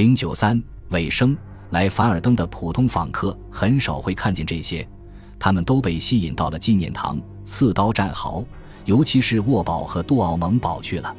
[0.00, 0.58] 零九三
[0.92, 1.36] 尾声，
[1.72, 4.88] 来凡尔登的普通访客很少会看见这些，
[5.38, 8.42] 他们都被吸引到了纪念堂、刺刀战壕，
[8.86, 11.14] 尤其是沃堡和杜奥蒙堡去了。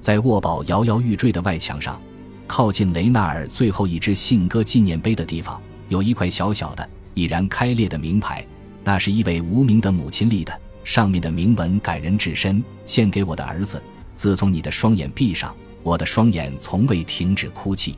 [0.00, 2.00] 在沃堡摇摇欲坠的外墙上，
[2.46, 5.60] 靠近雷纳尔最后一只信鸽纪念碑的地方，
[5.90, 8.42] 有一块小小的、已然开裂的名牌，
[8.82, 13.82] 那是一位无名的母亲立的，上面的铭文感人至深：“献给我的儿子，
[14.16, 17.94] 自从你的双眼闭上，我的双眼从未停止哭泣。”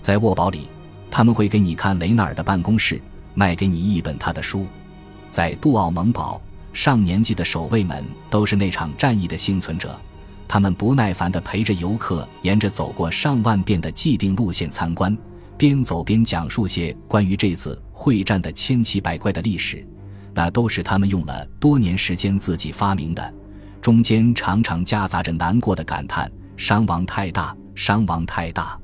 [0.00, 0.68] 在沃堡里，
[1.10, 3.00] 他们会给你看雷纳尔的办公室，
[3.34, 4.66] 卖给你一本他的书。
[5.30, 6.40] 在杜奥蒙堡，
[6.72, 9.98] 上年纪的守卫们都是那场战役的幸存者。
[10.46, 15.14] 他们不耐烦地陪着游客沿着走过上万遍的既定路线参观，
[15.58, 19.86] 边走边讲述些关于这次会战的千奇百怪的历史。
[20.32, 23.34] 那都是他们用了多年时间自己发明的，
[23.82, 28.78] 中间常常夹杂着难过的感叹：伤亡太大，伤亡太大。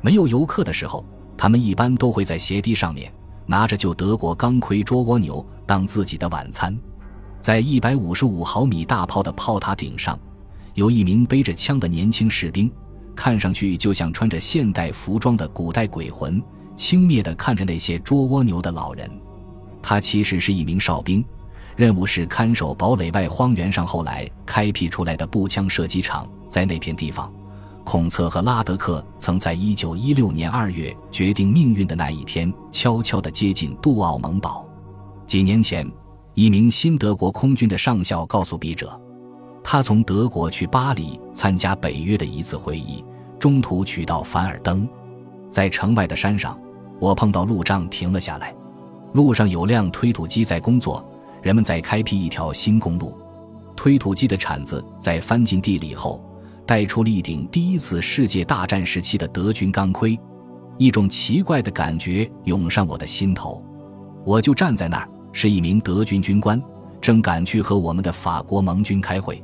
[0.00, 1.04] 没有游客的时候，
[1.36, 3.12] 他们一般都会在斜堤上面
[3.46, 6.76] 拿着旧德国钢盔捉蜗牛当自己的晚餐。
[7.40, 10.18] 在一百五十五毫米大炮的炮塔顶上。
[10.74, 12.70] 有一名背着枪的年轻士兵，
[13.14, 16.40] 看上去就像穿着现代服装的古代鬼魂，
[16.76, 19.10] 轻蔑地看着那些捉蜗牛的老人。
[19.82, 21.24] 他其实是一名哨兵，
[21.76, 26.26] 任务是看守堡垒外荒原上后来开辟出来的步枪射击场。
[26.48, 27.30] 在那片地方，
[27.90, 34.64] 孔策和拉德克曾在一九一六年二月决定命运的那一天，悄悄地接近杜奥蒙堡。
[35.26, 35.84] 几年前，
[36.34, 38.96] 一名新德国空军的上校告诉笔者。
[39.64, 43.04] 他从德国去巴黎参加北约的一次会议，
[43.40, 44.88] 中途取到凡尔登，
[45.50, 46.56] 在城外的山上，
[47.00, 48.54] 我碰到路障停了下来。
[49.14, 51.04] 路上有辆推土机在工作，
[51.42, 53.18] 人们在开辟一条新公路。
[53.74, 56.24] 推土机的铲子在翻进地里后，
[56.70, 60.16] 带出了一顶第一次世界大战时期的德军钢盔。
[60.78, 63.60] 一种奇怪的感觉涌上我的心头，
[64.24, 66.62] 我就站在那儿，是一名德军军官，
[67.00, 69.42] 正赶去和我们的法国盟军开会。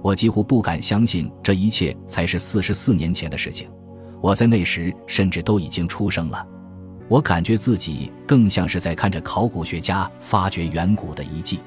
[0.00, 3.68] 我几乎不敢相信，这一切才是四十四年前的事情。
[4.20, 6.46] 我在那时甚至都已经出生了。
[7.08, 11.58] 我感觉自己更像是在看着考古学家发掘远古的遗迹。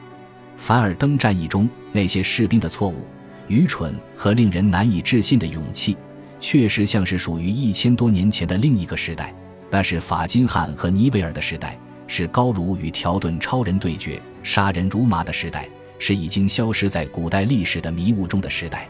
[0.56, 3.06] 凡尔登战役中那些士兵的错误、
[3.48, 5.98] 愚蠢和令人难以置信的勇气，
[6.40, 9.34] 确实像是属于一千多年前的另一个时代。
[9.70, 11.78] 那是法金汉和尼维尔的时代，
[12.08, 15.68] 是高卢与条顿超人对决、杀人如麻的时代。
[16.00, 18.90] 是已经消失在古代历史的迷雾中的时代。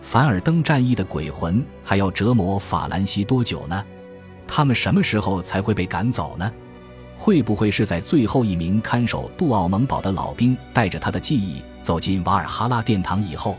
[0.00, 3.84] 凡尔登战役的鬼魂还要折磨法兰西多久呢？
[4.48, 6.50] 他们什么时候才会被赶走呢？
[7.14, 13.54] 会不会是在最后一名看守杜奥蒙堡的老兵带着他的记忆走进瓦尔哈拉殿堂以后？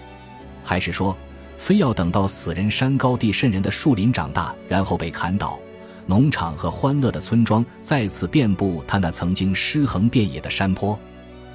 [0.68, 1.16] 还是说，
[1.58, 5.58] 非要等到死人山高地渗人的树林长大，然后被砍倒，
[6.06, 11.00] 农场和欢乐的村庄再次遍布他那曾经尸横遍野的山坡？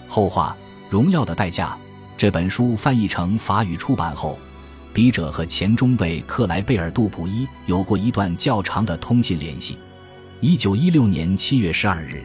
[0.08, 0.56] 后话。
[0.90, 1.74] 荣耀的代价。
[2.18, 4.38] 这本书翻译成法语出版后，
[4.92, 9.78] 笔者和前中尉克莱贝尔·杜普伊有过一段较长的通信联系。
[10.42, 12.22] 一九一六年七月十二日，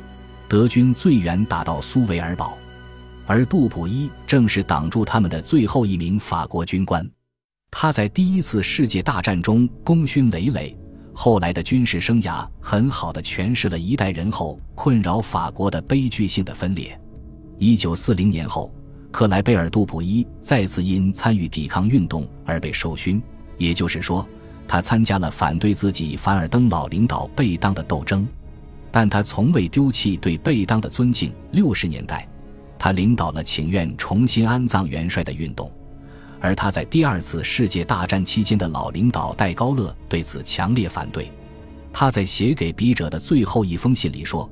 [0.49, 2.57] 德军最远打到苏维尔堡，
[3.27, 7.07] 而杜普伊正是挡住他们的最后一名法国军官。
[7.69, 10.75] 他在第一次世界大战中功勋累累，
[11.13, 16.97] 后来的军事生涯很好的诠释了一代人后困扰法国的悲剧性的分裂。
[17.59, 18.73] 一九四零年后，
[19.11, 23.21] 克莱贝尔·杜普伊再次因参与抵抗运动而被授勋，
[23.57, 24.25] 也就是说，
[24.65, 28.25] 他参加了反对自己凡尔登老领导贝当的斗争，
[28.89, 31.33] 但他从未丢弃对贝当的尊敬。
[31.51, 32.25] 六十年代，
[32.79, 35.71] 他领导了请愿重新安葬元帅的运动，
[36.39, 41.31] 而他在第二次世界大战期间的老领导戴高乐对此强烈反对。
[41.91, 44.49] 他在写给笔者的最后一封信里说。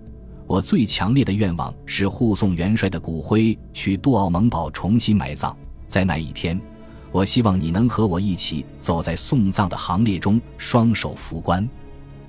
[0.47, 5.57] 我最强烈的愿望是护送元帅的骨灰去杜奥蒙堡重新埋葬。
[5.87, 6.61] 在那一天，
[7.11, 11.67] 我希望你能和我一起走在送葬的行列中，双手扶棺。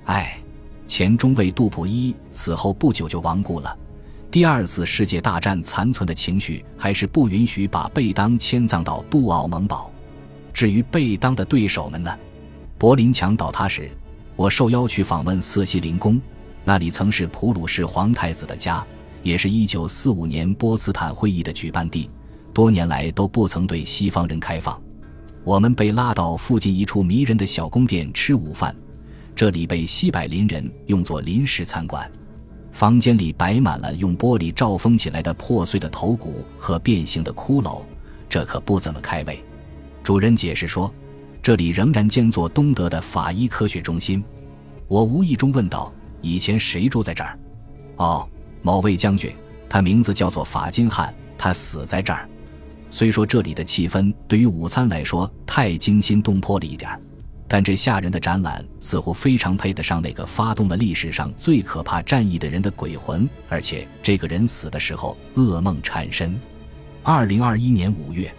[0.05, 0.41] 唉，
[0.87, 3.77] 前中尉杜普伊死后不久就亡故了。
[4.37, 9.91] 第二次世界大战残存的情绪还是不允许把贝当迁葬到杜奥蒙堡。
[10.53, 12.15] 至于贝当的对手们呢？
[12.77, 13.89] 柏林墙倒塌时，
[14.35, 16.21] 我受邀去访问瑟西林宫。
[16.63, 18.85] 那里曾是普鲁士皇太子的家，
[19.23, 22.07] 也是一九四五年波茨坦会议的举办地，
[22.53, 24.79] 多年来都不曾对西方人开放。
[25.43, 28.75] 我们被拉到附近一处迷人的小宫殿吃午饭，
[29.35, 32.07] 这里被西柏林人用作临时餐馆。
[32.77, 37.81] 房间里摆满了用玻璃罩封起来的破碎的头骨和变形的骷髅，
[38.29, 39.43] 这可不怎么开胃。
[40.03, 40.93] 主人解释说，
[41.41, 44.23] 这里仍然兼做东德的法医科学中心。
[44.87, 45.91] 我无意中问道
[46.21, 47.39] ：“以前谁住在这儿
[47.97, 48.29] ？”“哦，
[48.61, 49.35] 某位将军，
[49.67, 52.29] 他名字叫做法金汉，他死在这儿。”
[52.91, 56.91] 虽说这里的气氛对于午餐来说太惊心动魄了一点，
[57.47, 66.37] 但这吓人的展览似乎非常配得上那个发动了历史上最可怕战役的人的鬼魂，而且这个人死的时候噩梦缠身。
[67.03, 68.29] 二零二一年五月，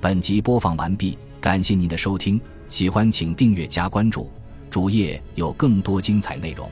[0.00, 2.40] 本集播放完毕，感谢您的收听，
[2.70, 4.30] 喜欢请订阅加关注，
[4.70, 6.70] 主页有更多精彩内容。